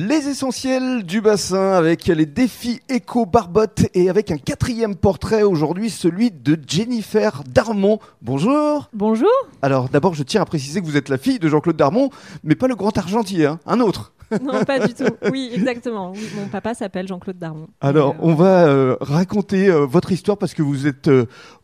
[0.00, 6.30] Les essentiels du bassin avec les défis éco-barbotte et avec un quatrième portrait aujourd'hui, celui
[6.30, 7.98] de Jennifer Darmon.
[8.22, 8.88] Bonjour.
[8.92, 9.28] Bonjour.
[9.60, 12.10] Alors d'abord, je tiens à préciser que vous êtes la fille de Jean-Claude Darmon,
[12.44, 14.12] mais pas le grand argentier, hein, un autre.
[14.42, 15.04] Non, pas du tout.
[15.30, 16.12] Oui, exactement.
[16.12, 17.68] Oui, mon papa s'appelle Jean-Claude Darmon.
[17.80, 21.10] Alors, euh, on va euh, raconter euh, votre histoire parce que vous êtes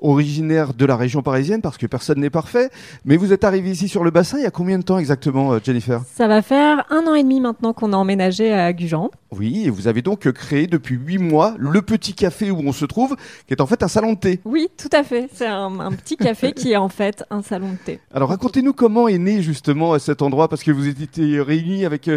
[0.00, 2.70] originaire de la région parisienne, parce que personne n'est parfait.
[3.04, 5.58] Mais vous êtes arrivé ici sur le bassin il y a combien de temps exactement,
[5.62, 6.00] Jennifer?
[6.06, 9.10] Ça va faire un an et demi maintenant qu'on a emménagé à Gujan.
[9.30, 12.84] Oui, et vous avez donc créé depuis huit mois le petit café où on se
[12.84, 14.40] trouve, qui est en fait un salon de thé.
[14.44, 15.28] Oui, tout à fait.
[15.32, 18.00] C'est un, un petit café qui est en fait un salon de thé.
[18.12, 22.08] Alors racontez-nous comment est né justement cet endroit, parce que vous étiez réunis avec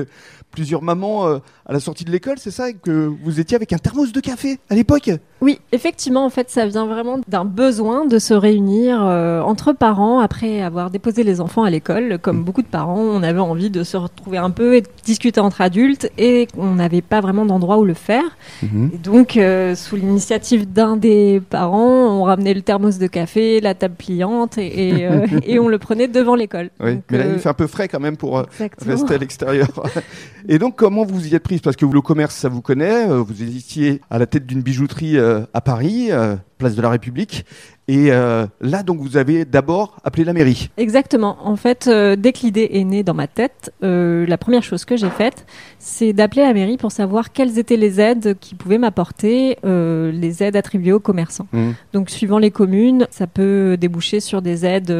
[0.51, 3.77] plusieurs mamans euh, à la sortie de l'école, c'est ça Que vous étiez avec un
[3.77, 5.09] thermos de café à l'époque?
[5.39, 10.19] Oui, effectivement, en fait, ça vient vraiment d'un besoin de se réunir euh, entre parents
[10.19, 12.17] après avoir déposé les enfants à l'école.
[12.19, 15.39] Comme beaucoup de parents, on avait envie de se retrouver un peu et de discuter
[15.39, 18.23] entre adultes et on n'avait pas vraiment d'endroit où le faire.
[18.63, 23.75] Et donc, euh, sous l'initiative d'un des parents, on ramenait le thermos de café, la
[23.75, 26.69] table pliante et, et, euh, et on le prenait devant l'école.
[26.79, 28.43] Oui, Donc, mais là il fait un peu frais quand même pour...
[28.85, 29.67] rester à l'extérieur.
[30.49, 31.59] Et donc, comment vous y êtes prise?
[31.59, 33.05] Parce que le commerce, ça vous connaît.
[33.07, 35.17] Vous étiez à la tête d'une bijouterie
[35.53, 37.45] à Paris, euh, place de la République.
[37.89, 40.69] Et euh, là, donc, vous avez d'abord appelé la mairie.
[40.75, 41.37] Exactement.
[41.43, 44.83] En fait, euh, dès que l'idée est née dans ma tête, euh, la première chose
[44.83, 45.45] que j'ai faite,
[45.79, 50.55] c'est d'appeler la mairie pour savoir quelles étaient les aides qui pouvaient m'apporter, les aides
[50.57, 51.47] attribuées aux commerçants.
[51.53, 51.73] Mhm.
[51.93, 54.91] Donc, suivant les communes, ça peut déboucher sur des aides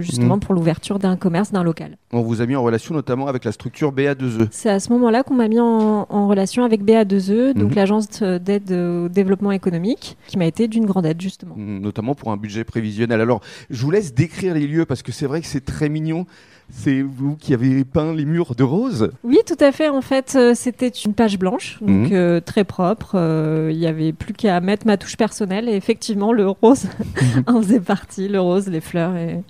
[0.00, 0.40] justement Mhm.
[0.40, 1.96] pour l'ouverture d'un commerce, d'un local.
[2.12, 4.46] On vous a mis en relation notamment avec la structure BA2E.
[4.52, 7.74] C'est à ce moment-là qu'on m'a mis en, en relation avec BA2E, donc Mhm.
[7.76, 11.54] l'agence d'aide au développement économique, qui m'a été d'une grande aide justement.
[11.56, 13.20] Mm, notamment pour un budget prévisionnel.
[13.20, 16.26] Alors, je vous laisse décrire les lieux parce que c'est vrai que c'est très mignon.
[16.68, 19.12] C'est vous qui avez peint les murs de rose.
[19.22, 19.88] Oui, tout à fait.
[19.88, 22.12] En fait, euh, c'était une page blanche, donc Mhm.
[22.12, 23.12] euh, très propre.
[23.14, 26.86] Euh, Il y avait plus qu'à mettre ma touche personnelle et effectivement, le rose
[27.46, 28.26] en faisait partie.
[28.28, 29.44] Le rose, les fleurs et,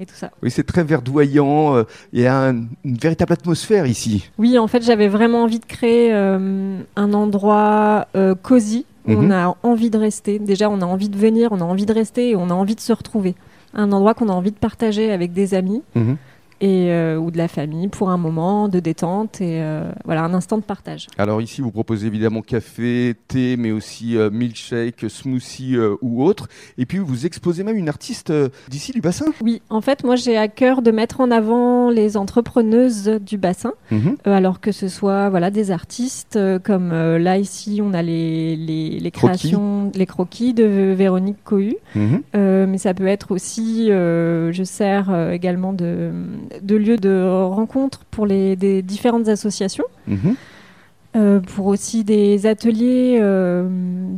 [0.00, 0.32] et tout ça.
[0.42, 1.84] Oui, c'est très verdoyant.
[2.12, 4.28] Il y a un- une véritable atmosphère ici.
[4.36, 8.08] Oui, en fait, j'avais vraiment envie de créer euh, un endroit
[8.42, 9.26] cosy où Mhm.
[9.26, 10.38] on a envie de rester.
[10.38, 12.74] Déjà, on a envie de venir, on a envie de rester et on a envie
[12.74, 13.34] de se retrouver.
[13.74, 15.82] Un endroit qu'on a envie de partager avec des amis
[16.60, 20.34] et, euh, ou de la famille pour un moment de détente et euh, voilà, un
[20.34, 21.06] instant de partage.
[21.18, 26.48] Alors ici, vous proposez évidemment café, thé, mais aussi euh, milkshake, smoothie euh, ou autre.
[26.78, 28.32] Et puis vous exposez même une artiste
[28.68, 29.26] d'ici du bassin.
[29.42, 33.72] Oui, en fait, moi j'ai à cœur de mettre en avant les entrepreneuses du bassin,
[33.90, 34.16] Mhm.
[34.24, 39.10] alors que ce soit voilà des artistes comme là ici on a les, les, les
[39.10, 39.38] Croquis.
[39.38, 40.64] créations, les croquis de
[40.96, 42.22] Véronique Cohu, Mhm.
[42.68, 46.10] Mais ça peut être aussi, je sers également de,
[46.62, 49.84] de lieux de rencontre pour les des différentes associations.
[50.06, 50.34] Mhm.
[51.16, 53.66] euh, pour aussi des ateliers euh,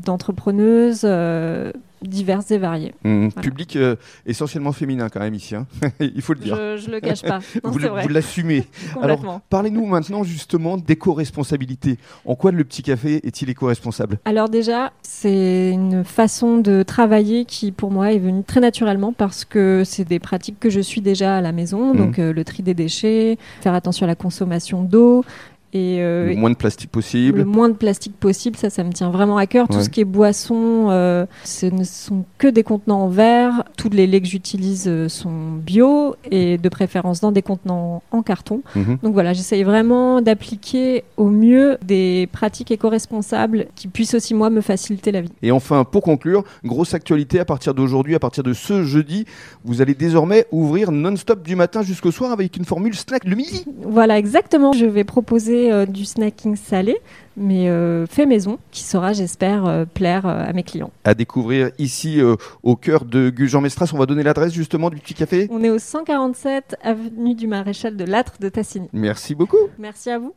[0.05, 1.73] d'entrepreneuses euh,
[2.03, 2.95] diverses et variées.
[3.03, 3.29] Voilà.
[3.43, 5.55] Public euh, essentiellement féminin quand même ici.
[5.55, 5.67] hein.
[6.01, 6.57] Il faut le dire.
[6.57, 7.41] Je, je le cache pas.
[7.65, 8.65] Non, vous l'assumez.
[8.95, 9.41] Complètement.
[9.51, 11.99] Parlez-nous maintenant justement d'éco-responsabilité.
[12.25, 14.19] En quoi le petit café est-il éco-responsable?
[14.25, 19.45] Alors déjà, c'est une façon de travailler qui pour moi est venue très naturellement parce
[19.45, 21.97] que c'est des pratiques que je suis déjà à la maison, Mhm.
[21.99, 25.25] donc euh, le tri des déchets, faire attention à la consommation d'eau
[25.75, 27.39] et euh, Le moins de plastique possible.
[27.39, 29.69] le moins de plastique possible, ça, ça me tient vraiment à cœur.
[29.69, 29.83] Tout Ouais.
[29.85, 33.65] ce qui est boisson, euh, ce ne sont que des contenants en verre.
[33.77, 38.23] Tous les laits que j'utilise euh, sont bio et de préférence dans des contenants en
[38.23, 38.63] carton.
[38.77, 38.99] Mhm.
[39.03, 44.61] Donc voilà, j'essaye vraiment d'appliquer au mieux des pratiques éco-responsables qui puissent aussi, moi, me
[44.63, 45.33] faciliter la vie.
[45.43, 49.27] Et enfin, pour conclure, grosse actualité à partir d'aujourd'hui, à partir de ce jeudi,
[49.65, 53.65] vous allez désormais ouvrir non-stop du matin jusqu'au soir avec une formule snack le midi.
[53.83, 54.73] Voilà, exactement.
[54.73, 56.97] Je vais proposer euh, du snacking salé,
[57.37, 60.91] mais euh, fait maison, qui saura, j'espère, euh, plaire à mes clients.
[61.05, 62.21] À découvrir ici
[62.63, 63.91] au cœur de Gujan-Mestras.
[63.95, 65.49] On va donner l'adresse justement du petit café.
[65.51, 68.89] On est au 147 avenue du Maréchal de Lattre de Tassigny.
[68.93, 69.69] Merci beaucoup.
[69.79, 70.35] Merci à vous.